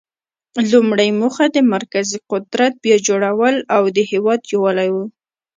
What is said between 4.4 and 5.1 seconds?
یووالی و.